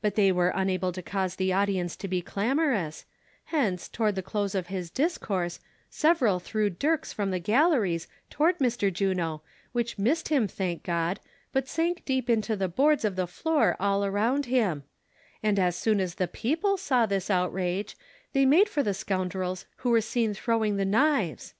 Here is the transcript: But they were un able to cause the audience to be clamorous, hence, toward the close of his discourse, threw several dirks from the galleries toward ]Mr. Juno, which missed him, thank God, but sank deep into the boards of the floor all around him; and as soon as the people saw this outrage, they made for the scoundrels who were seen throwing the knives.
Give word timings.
But 0.00 0.14
they 0.14 0.32
were 0.32 0.56
un 0.56 0.70
able 0.70 0.90
to 0.90 1.02
cause 1.02 1.36
the 1.36 1.52
audience 1.52 1.94
to 1.96 2.08
be 2.08 2.22
clamorous, 2.22 3.04
hence, 3.52 3.90
toward 3.90 4.14
the 4.14 4.22
close 4.22 4.54
of 4.54 4.68
his 4.68 4.88
discourse, 4.90 5.58
threw 5.58 5.66
several 5.90 6.40
dirks 6.78 7.12
from 7.12 7.30
the 7.30 7.40
galleries 7.40 8.08
toward 8.30 8.58
]Mr. 8.58 8.90
Juno, 8.90 9.42
which 9.72 9.98
missed 9.98 10.30
him, 10.30 10.48
thank 10.48 10.82
God, 10.82 11.20
but 11.52 11.68
sank 11.68 12.06
deep 12.06 12.30
into 12.30 12.56
the 12.56 12.68
boards 12.68 13.04
of 13.04 13.16
the 13.16 13.26
floor 13.26 13.76
all 13.78 14.02
around 14.02 14.46
him; 14.46 14.84
and 15.42 15.58
as 15.58 15.76
soon 15.76 16.00
as 16.00 16.14
the 16.14 16.26
people 16.26 16.78
saw 16.78 17.04
this 17.04 17.28
outrage, 17.28 17.98
they 18.32 18.46
made 18.46 18.66
for 18.70 18.82
the 18.82 18.94
scoundrels 18.94 19.66
who 19.76 19.90
were 19.90 20.00
seen 20.00 20.32
throwing 20.32 20.76
the 20.78 20.86
knives. 20.86 21.52